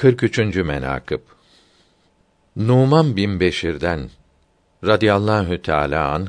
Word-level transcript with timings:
43. 0.00 0.38
menakıb 0.56 1.20
Numan 2.56 3.16
bin 3.16 3.40
Beşir'den 3.40 4.10
radıyallahu 4.84 5.62
teala 5.62 6.08
an 6.08 6.28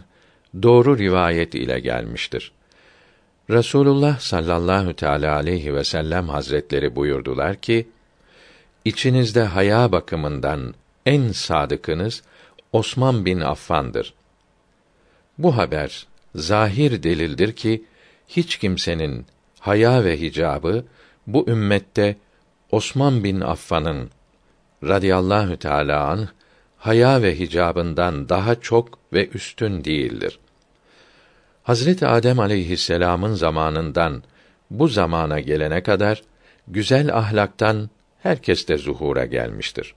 doğru 0.63 0.97
rivayet 0.97 1.55
ile 1.55 1.79
gelmiştir. 1.79 2.51
Resulullah 3.49 4.19
sallallahu 4.19 4.93
teala 4.93 5.35
aleyhi 5.35 5.73
ve 5.73 5.83
sellem 5.83 6.29
hazretleri 6.29 6.95
buyurdular 6.95 7.55
ki: 7.55 7.87
İçinizde 8.85 9.43
haya 9.43 9.91
bakımından 9.91 10.73
en 11.05 11.31
sadıkınız 11.31 12.23
Osman 12.71 13.25
bin 13.25 13.39
Affan'dır. 13.39 14.13
Bu 15.37 15.57
haber 15.57 16.07
zahir 16.35 17.03
delildir 17.03 17.53
ki 17.53 17.83
hiç 18.27 18.57
kimsenin 18.57 19.25
haya 19.59 20.03
ve 20.03 20.21
hicabı 20.21 20.85
bu 21.27 21.49
ümmette 21.49 22.17
Osman 22.71 23.23
bin 23.23 23.41
Affan'ın 23.41 24.09
radıyallahu 24.83 25.57
teala 25.57 26.07
anh 26.07 26.27
haya 26.77 27.21
ve 27.21 27.39
hicabından 27.39 28.29
daha 28.29 28.61
çok 28.61 28.99
ve 29.13 29.27
üstün 29.27 29.83
değildir. 29.83 30.39
Hazreti 31.63 32.07
Adem 32.07 32.39
aleyhisselam'ın 32.39 33.33
zamanından 33.33 34.23
bu 34.69 34.87
zamana 34.87 35.39
gelene 35.39 35.83
kadar 35.83 36.23
güzel 36.67 37.17
ahlaktan 37.17 37.89
herkes 38.19 38.67
de 38.67 38.77
zuhura 38.77 39.25
gelmiştir. 39.25 39.95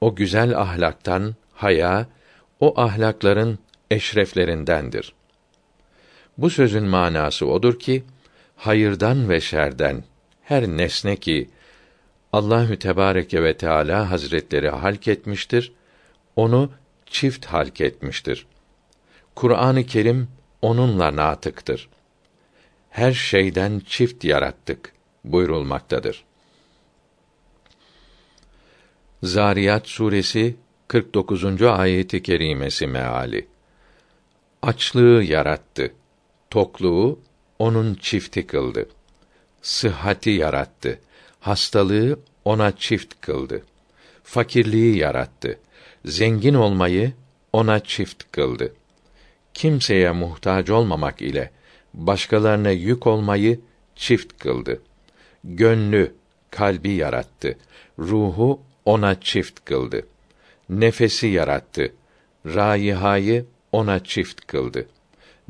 O 0.00 0.14
güzel 0.14 0.58
ahlaktan 0.58 1.34
haya 1.52 2.06
o 2.60 2.80
ahlakların 2.80 3.58
eşreflerindendir. 3.90 5.12
Bu 6.38 6.50
sözün 6.50 6.84
manası 6.84 7.46
odur 7.46 7.78
ki 7.78 8.04
hayırdan 8.56 9.28
ve 9.28 9.40
şerden 9.40 10.04
her 10.42 10.66
nesne 10.66 11.16
ki 11.16 11.50
Allahü 12.32 12.78
Tebareke 12.78 13.42
ve 13.42 13.56
Teala 13.56 14.10
Hazretleri 14.10 14.68
halk 14.68 15.08
etmiştir, 15.08 15.72
onu 16.36 16.70
çift 17.06 17.46
halk 17.46 17.80
etmiştir. 17.80 18.46
Kur'an-ı 19.34 19.86
Kerim 19.86 20.28
onunla 20.62 21.16
natıktır. 21.16 21.88
Her 22.90 23.12
şeyden 23.12 23.82
çift 23.86 24.24
yarattık 24.24 24.92
buyurulmaktadır. 25.24 26.24
Zariyat 29.22 29.88
suresi 29.88 30.56
49. 30.88 31.62
ayeti 31.62 32.22
kerimesi 32.22 32.86
meali. 32.86 33.48
Açlığı 34.62 35.22
yarattı. 35.22 35.92
Tokluğu 36.50 37.20
onun 37.58 37.94
çifti 37.94 38.46
kıldı. 38.46 38.88
Sıhhati 39.62 40.30
yarattı. 40.30 41.00
Hastalığı 41.40 42.18
ona 42.44 42.76
çift 42.76 43.14
kıldı. 43.20 43.62
Fakirliği 44.24 44.96
yarattı. 44.96 45.58
Zengin 46.04 46.54
olmayı 46.54 47.12
ona 47.52 47.80
çift 47.80 48.24
kıldı. 48.32 48.74
Kimseye 49.54 50.10
muhtaç 50.10 50.70
olmamak 50.70 51.22
ile 51.22 51.50
başkalarına 51.94 52.70
yük 52.70 53.06
olmayı 53.06 53.60
çift 53.96 54.38
kıldı. 54.38 54.82
Gönlü, 55.44 56.14
kalbi 56.50 56.90
yarattı. 56.90 57.58
Ruhu 57.98 58.60
ona 58.84 59.20
çift 59.20 59.64
kıldı. 59.64 60.06
Nefesi 60.68 61.26
yarattı. 61.26 61.92
Raihayı 62.46 63.46
ona 63.72 64.04
çift 64.04 64.46
kıldı. 64.46 64.86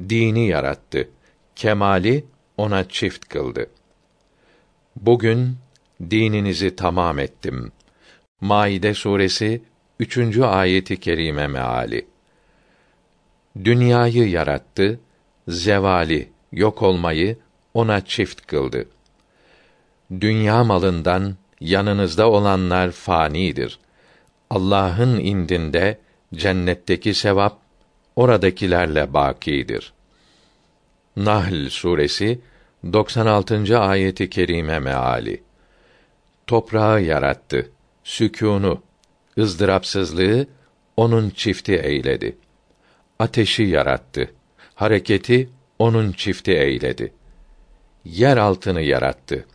Dini 0.09 0.49
yarattı. 0.49 1.09
Kemali 1.57 2.25
ona 2.57 2.89
çift 2.89 3.29
kıldı. 3.29 3.71
Bugün 4.97 5.57
dininizi 6.11 6.77
tamam 6.77 7.19
ettim. 7.19 7.73
Maide 8.41 8.95
suresi 8.95 9.63
3. 9.99 10.39
ayeti 10.39 11.01
kerime 11.01 11.47
meali. 11.47 12.07
Dünyayı 13.65 14.31
yarattı, 14.31 15.01
zevali, 15.49 16.29
yok 16.53 16.83
olmayı 16.83 17.39
ona 17.75 18.05
çift 18.05 18.47
kıldı. 18.47 18.89
Dünya 20.21 20.65
malından 20.65 21.37
yanınızda 21.61 22.31
olanlar 22.31 22.91
fanidir. 22.91 23.79
Allah'ın 24.51 25.19
indinde 25.19 25.99
cennetteki 26.35 27.15
sevap 27.15 27.59
oradakilerle 28.17 29.15
bakidir. 29.15 29.93
Nahl 31.17 31.69
suresi 31.69 32.41
96. 32.93 33.79
ayeti 33.79 34.31
kerime 34.31 34.79
meali. 34.79 35.43
Toprağı 36.51 37.03
yarattı. 37.03 37.71
Sükûnu, 38.05 38.83
ızdırapsızlığı 39.39 40.47
onun 40.97 41.31
çifti 41.31 41.77
eyledi. 41.77 42.37
Ateşi 43.19 43.63
yarattı. 43.63 44.31
Hareketi 44.75 45.49
onun 45.79 46.13
çifti 46.13 46.53
eyledi. 46.53 47.13
Yer 48.05 48.37
altını 48.37 48.83
yarattı. 48.83 49.47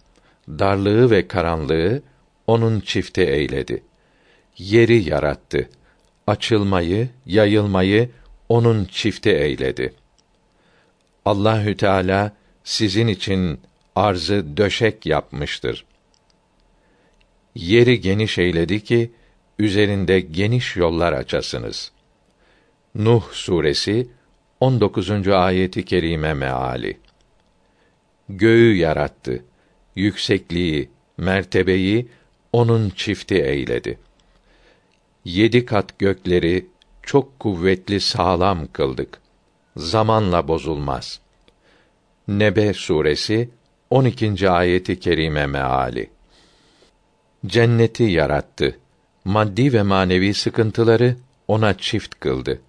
Darlığı 0.50 1.12
ve 1.12 1.28
karanlığı 1.28 2.02
onun 2.48 2.80
çifti 2.80 3.22
eyledi. 3.22 3.84
Yeri 4.58 5.10
yarattı. 5.10 5.70
Açılmayı, 6.28 7.10
yayılmayı 7.26 8.10
onun 8.50 8.86
çifti 8.86 9.30
eyledi. 9.30 9.94
Allahü 11.26 11.78
Teala 11.78 12.32
sizin 12.64 13.08
için 13.08 13.60
arzı 13.96 14.58
döşek 14.58 15.06
yapmıştır. 15.06 15.86
Yeri 17.56 18.02
geniş 18.02 18.38
eyledi 18.38 18.84
ki 18.84 19.12
üzerinde 19.60 20.20
geniş 20.20 20.76
yollar 20.76 21.14
açasınız. 21.14 21.92
Nuh 22.96 23.24
suresi 23.32 24.08
19. 24.60 25.28
ayeti 25.28 25.86
kerime 25.86 26.34
meali. 26.34 26.98
Göğü 28.30 28.76
yarattı. 28.76 29.44
Yüksekliği, 29.96 30.90
mertebeyi 31.18 32.08
onun 32.54 32.90
çifti 32.90 33.36
eyledi. 33.36 34.00
Yedi 35.26 35.66
kat 35.66 36.00
gökleri 36.00 36.66
çok 37.04 37.40
kuvvetli 37.40 38.00
sağlam 38.00 38.68
kıldık. 38.74 39.22
Zamanla 39.78 40.48
bozulmaz.'' 40.48 41.26
Nebe 42.28 42.74
suresi 42.74 43.50
12. 43.90 44.50
ayeti 44.50 45.00
kerime 45.00 45.46
meali. 45.48 46.10
Cenneti 47.46 48.04
yarattı. 48.04 48.80
Maddi 49.26 49.74
ve 49.74 49.82
manevi 49.82 50.34
sıkıntıları 50.34 51.16
ona 51.48 51.78
çift 51.78 52.20
kıldı. 52.20 52.62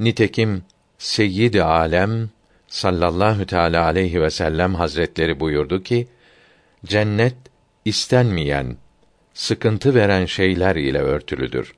Nitekim 0.00 0.62
Seyyid 0.98 1.54
Alem 1.54 2.30
sallallahu 2.68 3.46
teala 3.46 3.84
aleyhi 3.84 4.22
ve 4.22 4.30
sellem 4.30 4.74
hazretleri 4.74 5.40
buyurdu 5.40 5.82
ki 5.82 6.08
cennet 6.84 7.36
istenmeyen, 7.84 8.76
sıkıntı 9.34 9.94
veren 9.94 10.26
şeyler 10.26 10.76
ile 10.76 10.98
örtülüdür. 10.98 11.74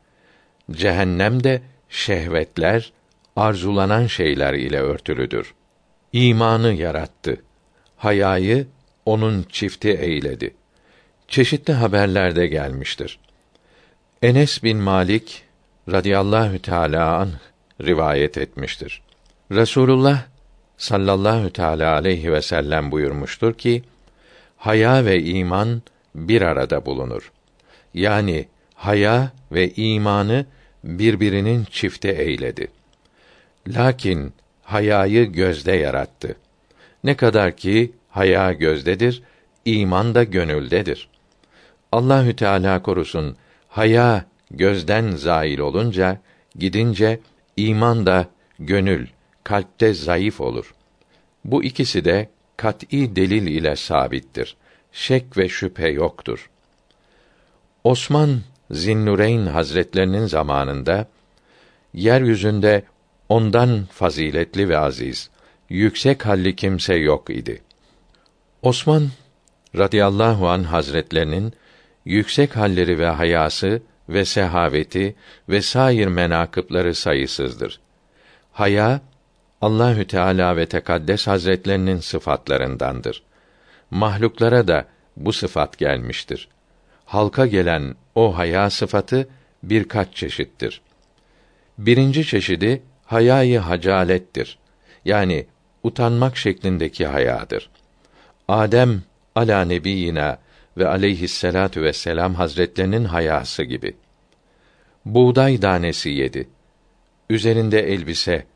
Cehennem 0.70 1.44
de 1.44 1.62
şehvetler, 1.88 2.92
arzulanan 3.36 4.06
şeyler 4.06 4.54
ile 4.54 4.80
örtülüdür 4.80 5.54
imanı 6.16 6.72
yarattı. 6.72 7.42
Hayayı 7.96 8.66
onun 9.06 9.42
çifti 9.42 9.90
eyledi. 9.90 10.54
Çeşitli 11.28 11.72
haberlerde 11.72 12.46
gelmiştir. 12.46 13.18
Enes 14.22 14.62
bin 14.62 14.76
Malik 14.76 15.42
radıyallahu 15.92 16.62
teala 16.62 17.16
an 17.16 17.30
rivayet 17.82 18.38
etmiştir. 18.38 19.02
Resulullah 19.52 20.22
sallallahu 20.76 21.50
teala 21.50 21.92
aleyhi 21.92 22.32
ve 22.32 22.42
sellem 22.42 22.92
buyurmuştur 22.92 23.54
ki: 23.54 23.82
Haya 24.56 25.04
ve 25.04 25.22
iman 25.22 25.82
bir 26.14 26.42
arada 26.42 26.86
bulunur. 26.86 27.32
Yani 27.94 28.48
haya 28.74 29.32
ve 29.52 29.70
imanı 29.74 30.46
birbirinin 30.84 31.64
çifte 31.64 32.08
eyledi. 32.08 32.68
Lakin 33.68 34.32
hayayı 34.62 35.24
gözde 35.24 35.72
yarattı. 35.72 36.36
Ne 37.04 37.16
kadar 37.16 37.56
ki 37.56 37.92
haya 38.08 38.52
gözdedir, 38.52 39.22
iman 39.64 40.14
da 40.14 40.24
gönüldedir. 40.24 41.08
Allahü 41.92 42.36
Teala 42.36 42.82
korusun, 42.82 43.36
haya 43.68 44.24
gözden 44.50 45.10
zail 45.10 45.58
olunca, 45.58 46.20
gidince 46.58 47.20
iman 47.56 48.06
da 48.06 48.28
gönül, 48.58 49.06
kalpte 49.44 49.94
zayıf 49.94 50.40
olur. 50.40 50.74
Bu 51.44 51.64
ikisi 51.64 52.04
de 52.04 52.28
kat'î 52.56 53.16
delil 53.16 53.46
ile 53.46 53.76
sabittir. 53.76 54.56
Şek 54.92 55.36
ve 55.36 55.48
şüphe 55.48 55.88
yoktur. 55.88 56.50
Osman 57.84 58.40
Zinnureyn 58.70 59.46
Hazretlerinin 59.46 60.26
zamanında 60.26 61.08
yeryüzünde 61.94 62.84
ondan 63.28 63.84
faziletli 63.90 64.68
ve 64.68 64.78
aziz, 64.78 65.30
yüksek 65.68 66.26
halli 66.26 66.56
kimse 66.56 66.94
yok 66.94 67.30
idi. 67.30 67.62
Osman 68.62 69.08
radıyallahu 69.76 70.48
an 70.48 70.62
hazretlerinin 70.62 71.52
yüksek 72.06 72.56
halleri 72.56 72.98
ve 72.98 73.06
hayası 73.06 73.82
ve 74.08 74.24
sehaveti 74.24 75.16
ve 75.48 75.62
sair 75.62 76.06
menakıpları 76.06 76.94
sayısızdır. 76.94 77.80
Haya 78.52 79.00
Allahü 79.60 80.06
Teala 80.06 80.56
ve 80.56 80.66
Tekaddes 80.66 81.26
Hazretlerinin 81.26 82.00
sıfatlarındandır. 82.00 83.22
Mahluklara 83.90 84.68
da 84.68 84.84
bu 85.16 85.32
sıfat 85.32 85.78
gelmiştir. 85.78 86.48
Halka 87.04 87.46
gelen 87.46 87.94
o 88.14 88.36
haya 88.36 88.70
sıfatı 88.70 89.28
birkaç 89.62 90.14
çeşittir. 90.14 90.80
Birinci 91.78 92.26
çeşidi 92.26 92.82
hayayı 93.04 93.58
hacalettir. 93.58 94.58
Yani 95.04 95.46
utanmak 95.82 96.36
şeklindeki 96.36 97.06
hayadır. 97.06 97.70
Adem 98.48 99.02
ala 99.34 99.64
nebiyina 99.64 100.38
ve 100.76 100.88
aleyhisselatu 100.88 101.82
vesselam 101.82 102.34
hazretlerinin 102.34 103.04
hayası 103.04 103.62
gibi. 103.62 103.96
Buğday 105.04 105.60
tanesi 105.60 106.10
yedi. 106.10 106.48
Üzerinde 107.30 107.80
elbise, 107.80 108.46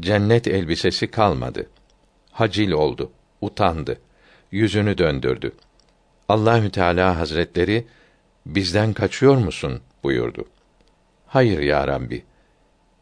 cennet 0.00 0.48
elbisesi 0.48 1.06
kalmadı. 1.06 1.66
Hacil 2.32 2.70
oldu, 2.70 3.12
utandı, 3.40 4.00
yüzünü 4.52 4.98
döndürdü. 4.98 5.52
Allahü 6.28 6.70
Teala 6.70 7.18
Hazretleri 7.18 7.86
bizden 8.46 8.92
kaçıyor 8.92 9.36
musun 9.36 9.80
buyurdu. 10.02 10.44
Hayır 11.26 11.58
ya 11.58 11.88
Rabbi. 11.88 12.24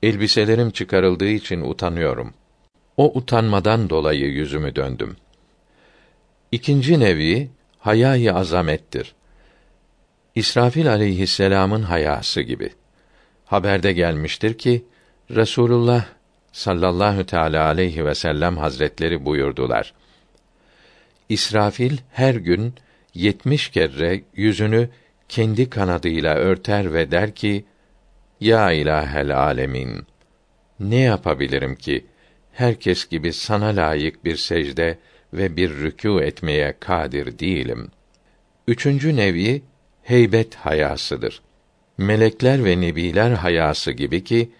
Elbiselerim 0.02 0.70
çıkarıldığı 0.70 1.28
için 1.28 1.60
utanıyorum. 1.60 2.34
O 2.96 3.18
utanmadan 3.18 3.90
dolayı 3.90 4.26
yüzümü 4.26 4.76
döndüm. 4.76 5.16
İkinci 6.52 7.00
nevi 7.00 7.50
hayâ 7.84 8.34
azamettir. 8.34 9.14
İsrafil 10.34 10.90
aleyhisselam'ın 10.90 11.82
hayası 11.82 12.40
gibi. 12.40 12.70
Haberde 13.44 13.92
gelmiştir 13.92 14.58
ki 14.58 14.84
Resulullah 15.30 16.04
sallallahu 16.52 17.26
teala 17.26 17.64
aleyhi 17.64 18.04
ve 18.04 18.14
sellem 18.14 18.56
hazretleri 18.56 19.24
buyurdular. 19.24 19.94
İsrafil 21.28 21.98
her 22.12 22.34
gün 22.34 22.74
yetmiş 23.14 23.68
kere 23.68 24.22
yüzünü 24.34 24.88
kendi 25.28 25.70
kanadıyla 25.70 26.34
örter 26.34 26.94
ve 26.94 27.10
der 27.10 27.34
ki: 27.34 27.64
Ya 28.40 28.72
ilahel 28.72 29.38
alemin. 29.38 30.06
Ne 30.80 31.00
yapabilirim 31.00 31.76
ki 31.76 32.06
herkes 32.52 33.08
gibi 33.08 33.32
sana 33.32 33.66
layık 33.66 34.24
bir 34.24 34.36
secde 34.36 34.98
ve 35.34 35.56
bir 35.56 35.70
rükû 35.70 36.22
etmeye 36.22 36.74
kadir 36.80 37.38
değilim. 37.38 37.90
Üçüncü 38.68 39.16
nevi 39.16 39.62
heybet 40.02 40.54
hayasıdır. 40.54 41.42
Melekler 41.98 42.64
ve 42.64 42.80
nebiler 42.80 43.30
hayası 43.30 43.92
gibi 43.92 44.24
ki 44.24 44.50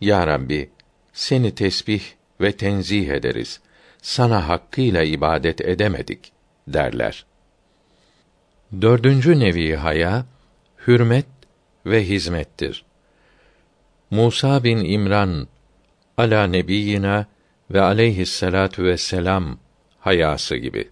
ya 0.00 0.26
Rabbi 0.26 0.70
seni 1.12 1.54
tesbih 1.54 2.02
ve 2.40 2.52
tenzih 2.52 3.08
ederiz. 3.08 3.60
Sana 4.02 4.48
hakkıyla 4.48 5.02
ibadet 5.02 5.60
edemedik 5.60 6.32
derler. 6.68 7.26
Dördüncü 8.80 9.40
nevi 9.40 9.76
haya 9.76 10.26
hürmet 10.86 11.26
ve 11.86 12.04
hizmettir. 12.08 12.84
Musa 14.10 14.64
bin 14.64 14.78
İmran 14.78 15.48
ala 16.16 16.46
nebiyina 16.46 17.26
ve 17.70 17.80
aleyhisselatu 17.80 18.84
vesselam 18.84 19.58
hayası 20.02 20.56
gibi. 20.56 20.88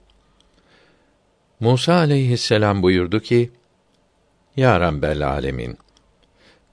Musa 1.60 1.94
aleyhisselam 1.94 2.82
buyurdu 2.82 3.20
ki: 3.20 3.50
Ya 4.56 4.80
Rabbel 4.80 5.28
alemin, 5.28 5.78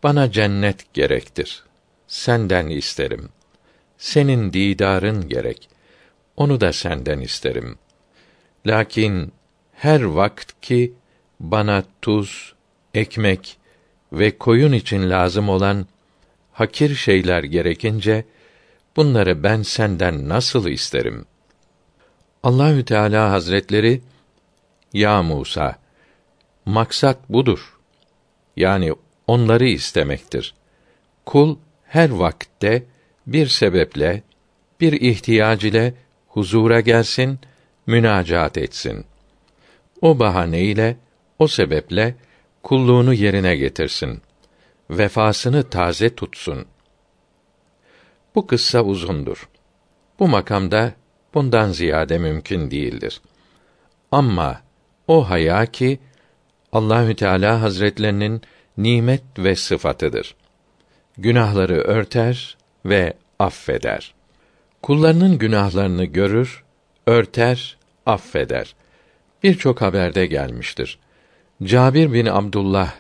bana 0.04 0.32
cennet 0.32 0.94
gerektir. 0.94 1.64
Senden 2.08 2.68
isterim. 2.68 3.30
Senin 3.98 4.54
didarın 4.54 5.30
gerek. 5.30 5.70
Onu 6.38 6.62
da 6.62 6.74
senden 6.74 7.20
isterim. 7.20 7.78
Lakin 8.66 9.34
her 9.74 10.02
vakt 10.02 10.62
ki 10.62 10.94
bana 11.40 11.84
tuz, 12.02 12.54
ekmek 12.94 13.58
ve 14.14 14.38
koyun 14.38 14.72
için 14.72 15.10
lazım 15.10 15.50
olan 15.50 15.88
hakir 16.52 16.96
şeyler 16.96 17.44
gerekince 17.44 18.26
bunları 18.96 19.44
ben 19.44 19.62
senden 19.62 20.30
nasıl 20.30 20.68
isterim?' 20.68 21.26
Allahü 22.44 22.86
Teala 22.86 23.32
Hazretleri 23.32 24.02
Ya 24.94 25.24
Musa 25.24 25.76
maksat 26.66 27.30
budur. 27.30 27.78
Yani 28.56 28.94
onları 29.28 29.68
istemektir. 29.68 30.54
Kul 31.26 31.58
her 31.86 32.10
vakitte 32.10 32.84
bir 33.28 33.48
sebeple 33.48 34.24
bir 34.82 35.02
ihtiyac 35.02 35.68
ile 35.68 35.94
huzura 36.28 36.80
gelsin, 36.80 37.40
münacat 37.88 38.58
etsin. 38.58 39.06
O 40.02 40.20
bahaneyle, 40.20 40.98
o 41.40 41.48
sebeple 41.48 42.16
kulluğunu 42.64 43.14
yerine 43.14 43.56
getirsin. 43.56 44.22
Vefasını 44.90 45.70
taze 45.70 46.16
tutsun. 46.16 46.66
Bu 48.36 48.48
kıssa 48.48 48.84
uzundur. 48.84 49.50
Bu 50.20 50.28
makamda 50.28 50.94
bundan 51.38 51.72
ziyade 51.72 52.18
mümkün 52.18 52.72
değildir. 52.72 53.22
Ama 54.12 54.62
o 55.08 55.30
haya 55.30 55.66
ki 55.66 56.00
Allahü 56.72 57.16
Teala 57.16 57.62
Hazretlerinin 57.62 58.42
nimet 58.78 59.24
ve 59.38 59.56
sıfatıdır. 59.56 60.36
Günahları 61.18 61.76
örter 61.76 62.58
ve 62.86 63.14
affeder. 63.40 64.14
Kullarının 64.82 65.38
günahlarını 65.38 66.06
görür, 66.06 66.64
örter, 67.08 67.78
affeder. 68.06 68.76
Birçok 69.44 69.82
haberde 69.82 70.26
gelmiştir. 70.26 71.00
Cabir 71.64 72.14
bin 72.14 72.26
Abdullah 72.26 72.94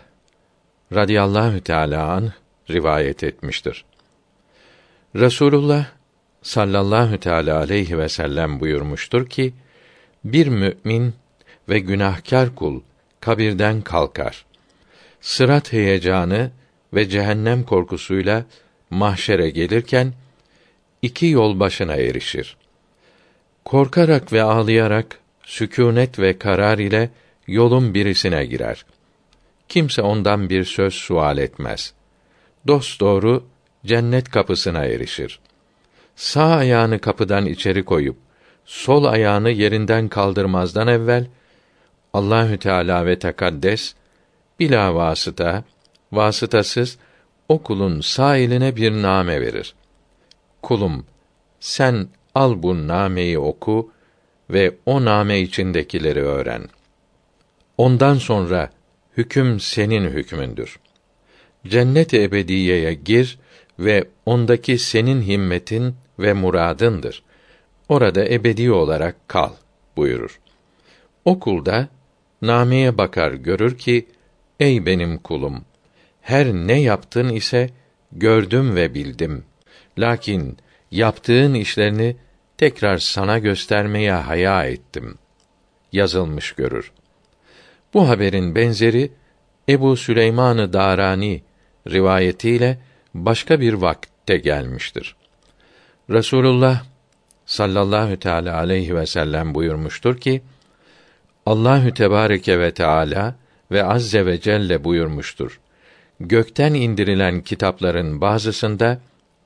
radıyallahu 0.95 1.61
teala 1.61 2.11
an 2.11 2.31
rivayet 2.69 3.23
etmiştir. 3.23 3.85
Resulullah 5.15 5.85
sallallahu 6.47 7.17
teala 7.17 7.57
aleyhi 7.57 7.97
ve 7.97 8.09
sellem 8.09 8.59
buyurmuştur 8.59 9.29
ki 9.29 9.53
bir 10.23 10.47
mümin 10.47 11.13
ve 11.69 11.79
günahkar 11.79 12.55
kul 12.55 12.81
kabirden 13.19 13.81
kalkar. 13.81 14.45
Sırat 15.21 15.73
heyecanı 15.73 16.51
ve 16.93 17.09
cehennem 17.09 17.63
korkusuyla 17.63 18.45
mahşere 18.89 19.49
gelirken 19.49 20.13
iki 21.01 21.25
yol 21.25 21.59
başına 21.59 21.95
erişir. 21.95 22.57
Korkarak 23.65 24.33
ve 24.33 24.43
ağlayarak 24.43 25.19
sükûnet 25.43 26.19
ve 26.19 26.37
karar 26.37 26.77
ile 26.77 27.09
yolun 27.47 27.93
birisine 27.93 28.45
girer. 28.45 28.85
Kimse 29.69 30.01
ondan 30.01 30.49
bir 30.49 30.63
söz 30.63 30.93
sual 30.93 31.37
etmez. 31.37 31.93
Dost 32.67 32.99
doğru 32.99 33.43
cennet 33.85 34.29
kapısına 34.29 34.85
erişir 34.85 35.39
sağ 36.17 36.55
ayağını 36.55 36.99
kapıdan 36.99 37.45
içeri 37.45 37.85
koyup 37.85 38.17
sol 38.65 39.03
ayağını 39.03 39.49
yerinden 39.49 40.07
kaldırmazdan 40.07 40.87
evvel 40.87 41.27
Allahü 42.13 42.57
Teala 42.57 43.05
ve 43.05 43.19
Tekaddes 43.19 43.93
bila 44.59 44.95
vasıta, 44.95 45.63
vasıtasız 46.11 46.97
o 47.49 47.63
kulun 47.63 48.01
sağ 48.01 48.37
eline 48.37 48.75
bir 48.75 48.91
name 48.91 49.41
verir. 49.41 49.75
Kulum, 50.61 51.05
sen 51.59 52.07
al 52.35 52.63
bu 52.63 52.87
nameyi 52.87 53.39
oku 53.39 53.91
ve 54.49 54.75
o 54.85 55.05
name 55.05 55.41
içindekileri 55.41 56.21
öğren. 56.21 56.63
Ondan 57.77 58.15
sonra 58.15 58.69
hüküm 59.17 59.59
senin 59.59 60.09
hükmündür. 60.09 60.79
Cennet-i 61.67 62.23
ebediyeye 62.23 62.93
gir 62.93 63.39
ve 63.79 64.07
ondaki 64.25 64.77
senin 64.77 65.21
himmetin 65.21 65.95
ve 66.19 66.33
muradındır. 66.33 67.23
Orada 67.89 68.25
ebedi 68.25 68.71
olarak 68.71 69.27
kal 69.27 69.51
buyurur. 69.97 70.39
O 71.25 71.39
kul 71.39 71.65
da 71.65 71.87
nameye 72.41 72.97
bakar 72.97 73.31
görür 73.31 73.77
ki 73.77 74.07
ey 74.59 74.85
benim 74.85 75.17
kulum 75.17 75.65
her 76.21 76.47
ne 76.47 76.81
yaptın 76.81 77.29
ise 77.29 77.69
gördüm 78.11 78.75
ve 78.75 78.93
bildim. 78.93 79.43
Lakin 79.97 80.57
yaptığın 80.91 81.53
işlerini 81.53 82.15
tekrar 82.57 82.97
sana 82.97 83.39
göstermeye 83.39 84.11
haya 84.11 84.65
ettim. 84.65 85.17
Yazılmış 85.91 86.51
görür. 86.51 86.91
Bu 87.93 88.09
haberin 88.09 88.55
benzeri 88.55 89.11
Ebu 89.69 89.97
Süleyman-ı 89.97 90.73
Darani 90.73 91.43
rivayetiyle 91.89 92.79
başka 93.13 93.59
bir 93.59 93.73
vakitte 93.73 94.37
gelmiştir. 94.37 95.15
Resulullah 96.09 96.83
sallallahu 97.45 98.17
teala 98.17 98.57
aleyhi 98.57 98.95
ve 98.95 99.05
sellem 99.05 99.55
buyurmuştur 99.55 100.17
ki 100.17 100.41
Allahü 101.45 101.93
Tebareke 101.93 102.59
ve 102.59 102.73
Teala 102.73 103.35
ve 103.71 103.83
azze 103.83 104.25
ve 104.25 104.41
celle 104.41 104.83
buyurmuştur. 104.83 105.59
Gökten 106.19 106.73
indirilen 106.73 107.41
kitapların 107.41 108.21
bazısında 108.21 108.99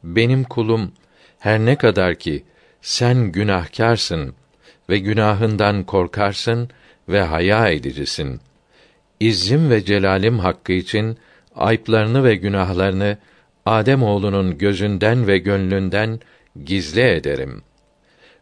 benim 0.03 0.44
kulum 0.44 0.91
her 1.39 1.60
ne 1.60 1.75
kadar 1.75 2.15
ki 2.15 2.44
sen 2.82 3.32
günahkarsın 3.32 4.34
ve 4.89 4.98
günahından 4.98 5.84
korkarsın 5.84 6.70
ve 7.10 7.22
haya 7.22 7.70
edicisin. 7.70 8.39
İzzim 9.20 9.70
ve 9.70 9.86
celalim 9.86 10.39
hakkı 10.39 10.72
için 10.74 11.18
ayıplarını 11.56 12.24
ve 12.24 12.36
günahlarını 12.36 13.18
Adem 13.65 14.03
oğlunun 14.03 14.58
gözünden 14.58 15.27
ve 15.27 15.38
gönlünden 15.38 16.20
gizli 16.63 17.01
ederim 17.01 17.62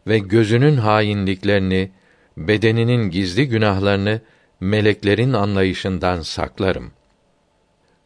ve 0.08 0.20
gözünün 0.20 0.78
hainliklerini, 0.78 1.92
bedeninin 2.38 3.10
gizli 3.10 3.48
günahlarını 3.48 4.22
meleklerin 4.60 5.34
anlayışından 5.34 6.22
saklarım. 6.22 6.92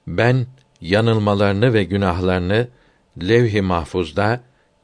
Ben 0.08 0.48
yanılmalarını 0.82 1.74
ve 1.74 1.84
günahlarını 1.84 2.68
levh-i 3.22 3.62
mahfuzda 3.62 4.42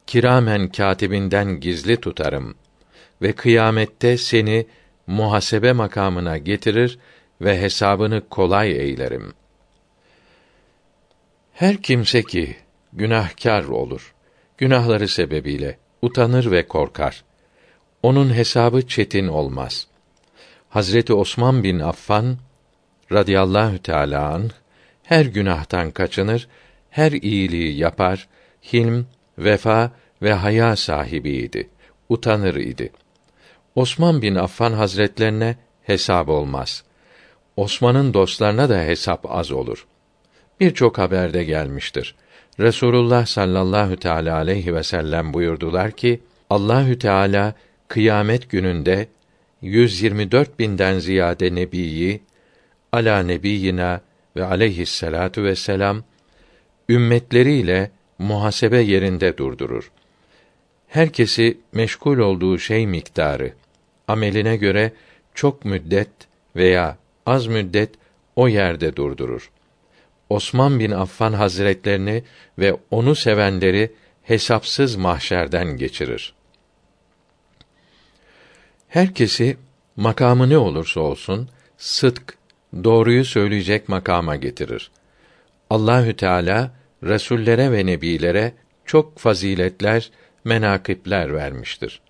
kiramen 0.08 0.68
katibinden 0.68 1.60
gizli 1.60 1.98
tutarım 1.98 2.56
ve 3.22 3.34
kıyamette 3.34 4.18
seni 4.18 4.68
muhasebe 5.08 5.74
makamına 5.74 6.38
getirir 6.38 7.00
ve 7.42 7.62
hesabını 7.62 8.30
kolay 8.30 8.72
eylerim. 8.72 9.34
Her 11.54 11.82
kimse 11.82 12.24
ki 12.24 12.56
günahkar 12.94 13.64
olur, 13.64 14.14
günahları 14.60 15.08
sebebiyle 15.08 15.78
utanır 16.01 16.51
ve 16.51 16.68
korkar. 16.68 17.24
Onun 18.04 18.34
hesabı 18.34 18.88
çetin 18.88 19.28
olmaz. 19.28 19.88
Hazreti 20.70 21.13
Osman 21.13 21.63
bin 21.63 21.80
Affan 21.80 22.38
radıyallahu 23.12 23.84
teâlâ 23.84 24.34
anh, 24.34 24.50
her 25.04 25.25
günahtan 25.25 25.92
kaçınır, 25.92 26.48
her 26.89 27.12
iyiliği 27.12 27.78
yapar, 27.78 28.28
hilm, 28.74 29.06
vefa 29.38 29.92
ve 30.22 30.34
haya 30.34 30.75
sahibiydi. 30.75 31.70
Utanır 32.10 32.56
idi. 32.56 32.92
Osman 33.75 34.22
bin 34.22 34.36
Affan 34.36 34.74
Hazretlerine 34.74 35.56
hesap 35.84 36.30
olmaz. 36.30 36.84
Osman'ın 37.56 38.13
dostlarına 38.13 38.70
da 38.70 38.80
hesap 38.80 39.32
az 39.32 39.51
olur. 39.51 39.88
Birçok 40.60 40.98
haberde 40.98 41.44
gelmiştir. 41.44 42.16
Resulullah 42.60 43.25
sallallahu 43.25 43.96
teala 43.96 44.36
aleyhi 44.36 44.75
ve 44.75 44.84
sellem 44.84 45.34
buyurdular 45.34 45.92
ki 45.92 46.20
Allahü 46.50 47.00
Teala 47.00 47.54
kıyamet 47.88 48.50
gününde 48.50 49.08
124 49.62 50.60
binden 50.60 51.00
ziyade 51.00 51.56
nebiyi 51.56 52.22
ala 52.92 53.24
nebiyina 53.24 54.01
ve 54.36 54.46
aleyhisselatu 54.46 55.44
vesselam 55.44 56.04
ümmetleriyle 56.89 57.92
muhasebe 58.18 58.80
yerinde 58.80 59.38
durdurur. 59.38 59.92
Herkesi 60.88 61.58
meşgul 61.74 62.18
olduğu 62.18 62.60
şey 62.60 62.88
miktarı 62.88 63.54
ameline 64.08 64.58
göre 64.58 64.92
çok 65.34 65.66
müddet 65.66 66.10
veya 66.56 66.98
az 67.25 67.48
müddet 67.48 67.89
o 68.36 68.48
yerde 68.48 68.96
durdurur. 68.96 69.51
Osman 70.30 70.80
bin 70.80 70.92
Affan 70.92 71.34
Hazretlerini 71.34 72.24
ve 72.60 72.78
onu 72.92 73.16
sevenleri 73.16 73.92
hesapsız 74.24 74.96
mahşerden 74.96 75.78
geçirir. 75.78 76.34
Herkesi 78.88 79.58
makamı 79.96 80.50
ne 80.50 80.58
olursa 80.58 81.00
olsun 81.00 81.50
sıdk, 81.78 82.38
doğruyu 82.84 83.26
söyleyecek 83.26 83.90
makama 83.90 84.36
getirir. 84.36 84.92
Allahü 85.70 86.16
Teala 86.16 86.72
resullere 87.04 87.72
ve 87.72 87.86
nebilere 87.86 88.54
çok 88.86 89.20
faziletler, 89.20 90.12
menakipler 90.44 91.34
vermiştir. 91.34 92.02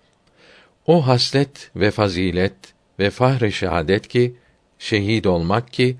O 0.86 1.06
haslet 1.06 1.70
ve 1.76 1.90
fazilet 1.90 2.54
ve 2.98 3.10
fahr-ı 3.10 3.52
şehadet 3.52 4.08
ki 4.08 4.36
şehit 4.78 5.26
olmak 5.26 5.72
ki 5.72 5.96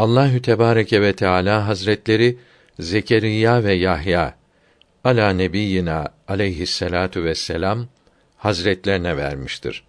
Allahü 0.00 0.42
Tebareke 0.42 1.02
ve 1.02 1.16
Teala 1.16 1.66
Hazretleri 1.66 2.38
Zekeriya 2.78 3.64
ve 3.64 3.72
Yahya 3.72 4.34
ala 5.04 5.30
nebiyina 5.30 6.08
aleyhisselatu 6.28 7.24
vesselam 7.24 7.88
hazretlerine 8.36 9.16
vermiştir. 9.16 9.84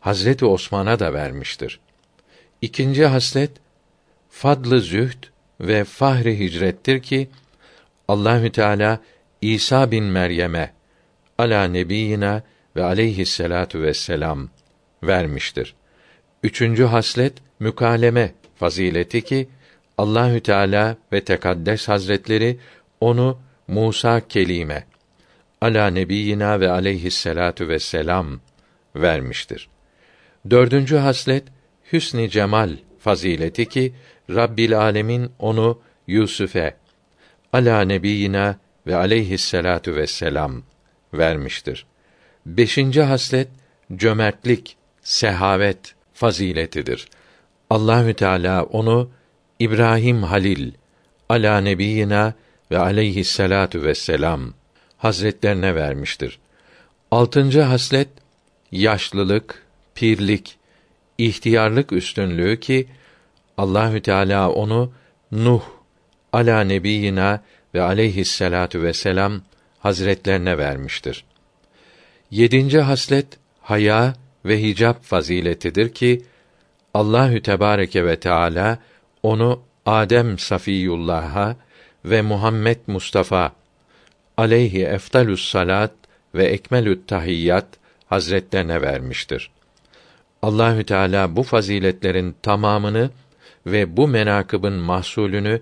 Hazreti 0.00 0.44
Osman'a 0.44 0.98
da 0.98 1.12
vermiştir. 1.14 1.80
İkinci 2.62 3.06
haslet 3.06 3.50
fadlı 4.30 4.80
zühd 4.80 5.24
ve 5.60 5.84
fahri 5.84 6.38
hicrettir 6.38 7.02
ki 7.02 7.28
Allahü 8.08 8.52
Teala 8.52 9.00
İsa 9.40 9.90
bin 9.90 10.04
Meryem'e 10.04 10.72
ala 11.38 11.64
nebiyina 11.64 12.42
ve 12.76 12.84
aleyhisselatu 12.84 13.82
vesselam 13.82 14.48
vermiştir. 15.02 15.74
Üçüncü 16.42 16.84
haslet 16.84 17.32
mükaleme 17.60 18.32
fazileti 18.58 19.22
ki 19.22 19.48
Allahü 19.98 20.40
Teala 20.40 20.96
ve 21.12 21.24
Tekaddes 21.24 21.88
Hazretleri 21.88 22.58
onu 23.00 23.38
Musa 23.68 24.28
kelime 24.28 24.84
ala 25.60 25.90
nebiyina 25.90 26.60
ve 26.60 26.70
aleyhisselatu 26.70 27.68
vesselam 27.68 28.40
vermiştir. 28.96 29.68
Dördüncü 30.50 30.96
haslet 30.96 31.44
hüsn 31.92 32.26
cemal 32.26 32.76
fazileti 32.98 33.68
ki 33.68 33.94
Rabbil 34.30 34.78
Alemin 34.78 35.30
onu 35.38 35.80
Yusuf'e 36.06 36.76
ala 37.52 37.80
nebiyina 37.80 38.58
ve 38.86 38.96
aleyhisselatu 38.96 39.96
vesselam 39.96 40.62
vermiştir. 41.14 41.86
Beşinci 42.46 43.02
haslet 43.02 43.48
cömertlik, 43.96 44.76
sehavet 45.02 45.94
faziletidir. 46.12 47.08
Allahü 47.70 48.14
Teala 48.14 48.64
onu 48.64 49.10
İbrahim 49.58 50.22
Halil 50.22 50.72
ala 51.28 51.60
nebiyina 51.60 52.34
ve 52.70 52.78
aleyhisselatu 52.78 53.82
vesselam 53.82 54.54
hazretlerine 54.96 55.74
vermiştir. 55.74 56.38
Altıncı 57.10 57.60
haslet 57.60 58.08
yaşlılık, 58.72 59.66
pirlik, 59.94 60.56
ihtiyarlık 61.18 61.92
üstünlüğü 61.92 62.60
ki 62.60 62.88
Allahü 63.58 64.02
Teala 64.02 64.50
onu 64.50 64.92
Nuh 65.32 65.62
ala 66.32 66.60
nebiyina 66.60 67.42
ve 67.74 67.82
aleyhisselatu 67.82 68.82
vesselam 68.82 69.42
hazretlerine 69.78 70.58
vermiştir. 70.58 71.24
Yedinci 72.30 72.80
haslet 72.80 73.26
haya 73.60 74.14
ve 74.44 74.62
hicap 74.62 75.04
faziletidir 75.04 75.94
ki 75.94 76.22
Allahü 76.98 77.42
Tebareke 77.42 78.04
ve 78.04 78.20
Teala 78.20 78.78
onu 79.22 79.62
Adem 79.86 80.38
Safiyullah'a 80.38 81.56
ve 82.04 82.22
Muhammed 82.22 82.76
Mustafa 82.86 83.52
aleyhi 84.36 84.84
efdalus 84.84 85.48
salat 85.48 85.92
ve 86.34 86.44
ekmelü't 86.44 87.08
tahiyyat 87.08 87.66
hazretlerine 88.06 88.82
vermiştir. 88.82 89.50
Allahü 90.42 90.84
Teala 90.84 91.36
bu 91.36 91.42
faziletlerin 91.42 92.36
tamamını 92.42 93.10
ve 93.66 93.96
bu 93.96 94.08
menakıbın 94.08 94.72
mahsulünü 94.72 95.60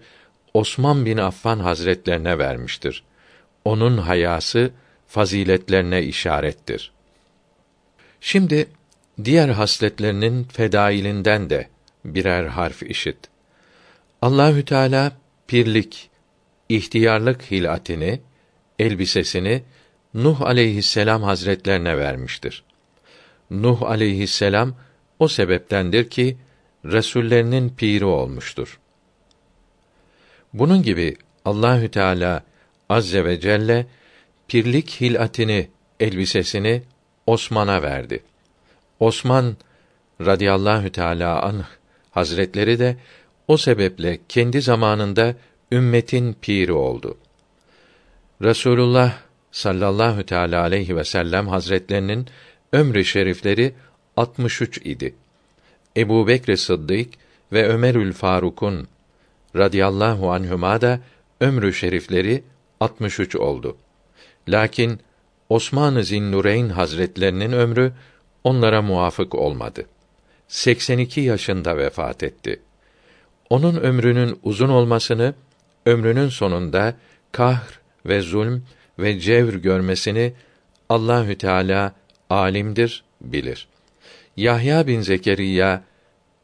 Osman 0.54 1.06
bin 1.06 1.16
Affan 1.16 1.58
hazretlerine 1.58 2.38
vermiştir. 2.38 3.04
Onun 3.64 3.98
hayası 3.98 4.70
faziletlerine 5.06 6.02
işarettir. 6.02 6.92
Şimdi 8.20 8.68
diğer 9.24 9.48
hasletlerinin 9.48 10.44
fedailinden 10.44 11.50
de 11.50 11.68
birer 12.04 12.46
harf 12.46 12.82
işit. 12.82 13.16
Allahü 14.22 14.64
Teala 14.64 15.12
pirlik, 15.48 16.10
ihtiyarlık 16.68 17.50
hilatini, 17.50 18.20
elbisesini 18.78 19.62
Nuh 20.14 20.42
aleyhisselam 20.42 21.22
hazretlerine 21.22 21.98
vermiştir. 21.98 22.64
Nuh 23.50 23.82
aleyhisselam 23.82 24.74
o 25.18 25.28
sebeptendir 25.28 26.10
ki 26.10 26.36
resullerinin 26.84 27.68
piri 27.68 28.04
olmuştur. 28.04 28.78
Bunun 30.52 30.82
gibi 30.82 31.16
Allahü 31.44 31.90
Teala 31.90 32.44
azze 32.88 33.24
ve 33.24 33.40
celle 33.40 33.86
pirlik 34.48 35.00
hilatini, 35.00 35.68
elbisesini 36.00 36.82
Osman'a 37.26 37.82
verdi. 37.82 38.22
Osman 39.00 39.56
radıyallahu 40.20 40.90
teala 40.90 41.42
anh 41.42 41.64
hazretleri 42.10 42.78
de 42.78 42.96
o 43.48 43.56
sebeple 43.56 44.18
kendi 44.28 44.60
zamanında 44.60 45.34
ümmetin 45.72 46.36
piri 46.42 46.72
oldu. 46.72 47.16
Resulullah 48.42 49.18
sallallahu 49.52 50.26
teala 50.26 50.62
aleyhi 50.62 50.96
ve 50.96 51.04
sellem 51.04 51.48
hazretlerinin 51.48 52.26
ömrü 52.72 53.04
şerifleri 53.04 53.74
63 54.16 54.78
idi. 54.78 55.14
Ebu 55.96 56.26
Bekr 56.26 56.56
Sıddık 56.56 57.08
ve 57.52 57.68
Ömerül 57.68 58.12
Faruk'un 58.12 58.88
radıyallahu 59.56 60.32
anhuma 60.32 60.80
da 60.80 61.00
ömrü 61.40 61.74
şerifleri 61.74 62.44
63 62.80 63.36
oldu. 63.36 63.76
Lakin 64.48 65.00
Osman-ı 65.48 66.04
Zinnureyn 66.04 66.68
Hazretlerinin 66.68 67.52
ömrü 67.52 67.92
onlara 68.46 68.82
muvafık 68.82 69.34
olmadı. 69.34 69.86
82 70.48 71.20
yaşında 71.20 71.76
vefat 71.76 72.22
etti. 72.22 72.60
Onun 73.50 73.76
ömrünün 73.76 74.38
uzun 74.42 74.68
olmasını, 74.68 75.34
ömrünün 75.86 76.28
sonunda 76.28 76.94
kahr 77.32 77.80
ve 78.06 78.20
zulm 78.20 78.62
ve 78.98 79.20
cevr 79.20 79.54
görmesini 79.54 80.32
Allahü 80.88 81.38
Teala 81.38 81.92
alimdir, 82.30 83.04
bilir. 83.20 83.68
Yahya 84.36 84.86
bin 84.86 85.00
Zekeriya 85.00 85.82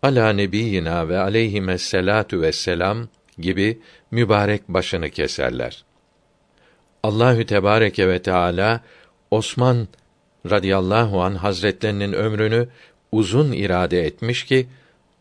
ala 0.03 0.33
nebiyina 0.33 1.09
ve 1.09 1.19
aleyhisselatu 1.19 2.43
vesselam 2.43 3.09
gibi 3.39 3.81
mübarek 4.11 4.69
başını 4.69 5.11
keserler. 5.11 5.85
Allahü 7.03 7.47
Tebareke 7.47 8.09
ve 8.09 8.23
Teala 8.23 8.81
Osman 9.31 9.89
radıyallahu 10.51 11.23
an 11.23 11.35
hazretlerinin 11.35 12.13
ömrünü 12.13 12.69
uzun 13.13 13.53
irade 13.53 14.07
etmiş 14.07 14.45
ki 14.45 14.67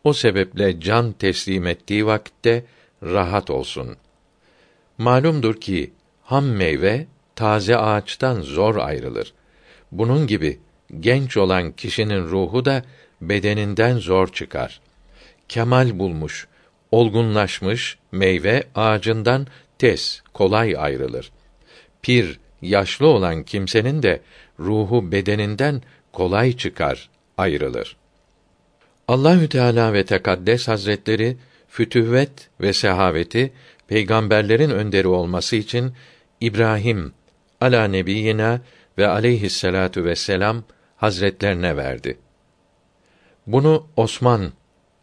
o 0.04 0.12
sebeple 0.12 0.80
can 0.80 1.12
teslim 1.12 1.66
ettiği 1.66 2.06
vakitte 2.06 2.64
rahat 3.02 3.50
olsun. 3.50 3.96
Malumdur 4.98 5.60
ki 5.60 5.90
ham 6.22 6.44
meyve 6.44 7.06
taze 7.36 7.76
ağaçtan 7.76 8.40
zor 8.40 8.76
ayrılır. 8.76 9.32
Bunun 9.92 10.26
gibi 10.26 10.58
genç 11.00 11.36
olan 11.36 11.72
kişinin 11.72 12.22
ruhu 12.22 12.64
da 12.64 12.84
bedeninden 13.20 13.98
zor 13.98 14.32
çıkar. 14.32 14.80
Kemal 15.48 15.98
bulmuş, 15.98 16.46
olgunlaşmış 16.90 17.98
meyve 18.12 18.64
ağacından 18.74 19.46
tez, 19.78 20.22
kolay 20.34 20.76
ayrılır. 20.78 21.32
Pir, 22.02 22.40
yaşlı 22.62 23.06
olan 23.06 23.42
kimsenin 23.42 24.02
de 24.02 24.20
ruhu 24.62 25.12
bedeninden 25.12 25.82
kolay 26.12 26.56
çıkar, 26.56 27.10
ayrılır. 27.38 27.96
Allahü 29.08 29.48
Teala 29.48 29.92
ve 29.92 30.04
Tekaddes 30.04 30.68
Hazretleri 30.68 31.36
fütüvvet 31.68 32.50
ve 32.60 32.72
sehaveti 32.72 33.52
peygamberlerin 33.88 34.70
önderi 34.70 35.08
olması 35.08 35.56
için 35.56 35.92
İbrahim 36.40 37.12
ala 37.60 37.84
nebiyina 37.84 38.60
ve 38.98 39.06
aleyhisselatu 39.06 40.04
vesselam 40.04 40.64
hazretlerine 40.96 41.76
verdi. 41.76 42.18
Bunu 43.46 43.86
Osman 43.96 44.52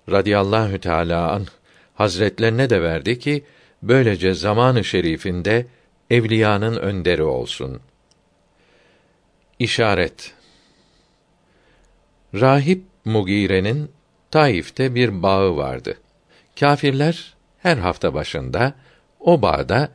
radıyallahu 0.09 0.79
teala 0.79 1.31
an 1.31 1.45
hazretlerine 1.93 2.69
de 2.69 2.81
verdi 2.81 3.19
ki 3.19 3.43
böylece 3.83 4.33
zamanı 4.33 4.83
şerifinde 4.83 5.65
evliyanın 6.09 6.75
önderi 6.75 7.23
olsun. 7.23 7.79
İşaret 9.59 10.33
Rahip 12.33 12.83
Mugire'nin 13.05 13.91
Taif'te 14.31 14.95
bir 14.95 15.23
bağı 15.23 15.57
vardı. 15.57 15.97
Kâfirler 16.59 17.33
her 17.59 17.77
hafta 17.77 18.13
başında 18.13 18.73
o 19.19 19.41
bağda 19.41 19.89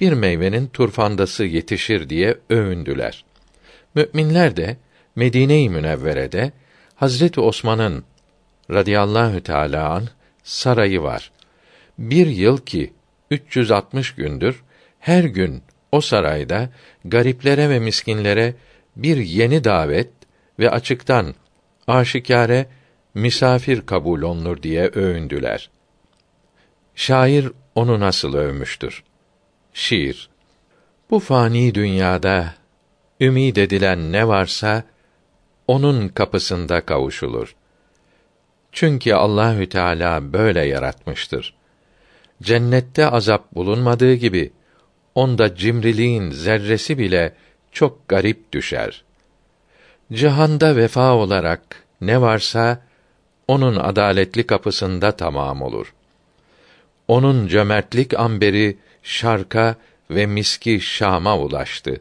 bir 0.00 0.12
meyvenin 0.12 0.66
turfandası 0.66 1.44
yetişir 1.44 2.08
diye 2.08 2.38
övündüler. 2.50 3.24
Müminler 3.94 4.56
de 4.56 4.76
Medine-i 5.16 5.70
Münevvere'de 5.70 6.52
Hazreti 6.94 7.40
Osman'ın 7.40 8.04
radıyallahu 8.70 9.42
teâlâ 9.42 9.88
an 9.90 10.08
sarayı 10.42 11.02
var. 11.02 11.32
Bir 11.98 12.26
yıl 12.26 12.58
ki 12.58 12.92
360 13.30 14.14
gündür 14.14 14.62
her 14.98 15.24
gün 15.24 15.62
o 15.92 16.00
sarayda 16.00 16.70
gariplere 17.04 17.70
ve 17.70 17.78
miskinlere 17.78 18.54
bir 19.02 19.16
yeni 19.16 19.64
davet 19.64 20.10
ve 20.58 20.70
açıktan 20.70 21.34
aşikare 21.86 22.66
misafir 23.14 23.86
kabul 23.86 24.22
olunur 24.22 24.62
diye 24.62 24.86
övündüler. 24.86 25.70
Şair 26.94 27.52
onu 27.74 28.00
nasıl 28.00 28.34
övmüştür? 28.34 29.04
Şiir 29.74 30.30
Bu 31.10 31.18
fani 31.20 31.74
dünyada 31.74 32.54
ümid 33.20 33.56
edilen 33.56 34.12
ne 34.12 34.28
varsa 34.28 34.84
onun 35.66 36.08
kapısında 36.08 36.80
kavuşulur. 36.80 37.54
Çünkü 38.72 39.12
Allahü 39.12 39.68
Teala 39.68 40.32
böyle 40.32 40.66
yaratmıştır. 40.66 41.54
Cennette 42.42 43.06
azap 43.06 43.54
bulunmadığı 43.54 44.14
gibi 44.14 44.52
onda 45.14 45.54
cimriliğin 45.54 46.30
zerresi 46.30 46.98
bile 46.98 47.34
çok 47.72 48.08
garip 48.08 48.52
düşer. 48.52 49.04
Cihanda 50.12 50.76
vefa 50.76 51.14
olarak 51.14 51.62
ne 52.00 52.20
varsa 52.20 52.82
onun 53.48 53.76
adaletli 53.76 54.46
kapısında 54.46 55.16
tamam 55.16 55.62
olur. 55.62 55.94
Onun 57.08 57.46
cömertlik 57.46 58.14
amberi 58.14 58.76
şarka 59.02 59.76
ve 60.10 60.26
miski 60.26 60.80
Şam'a 60.80 61.38
ulaştı. 61.38 62.00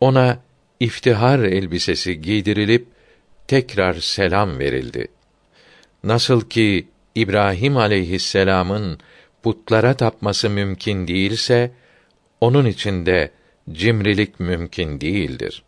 Ona 0.00 0.38
iftihar 0.80 1.38
elbisesi 1.38 2.22
giydirilip 2.22 2.86
tekrar 3.48 3.94
selam 3.94 4.58
verildi. 4.58 5.08
Nasıl 6.04 6.40
ki 6.40 6.88
İbrahim 7.14 7.76
aleyhisselam'ın 7.76 8.98
putlara 9.42 9.94
tapması 9.94 10.50
mümkün 10.50 11.08
değilse 11.08 11.70
onun 12.40 12.66
için 12.66 13.06
de 13.06 13.30
cimrilik 13.72 14.40
mümkün 14.40 15.00
değildir. 15.00 15.62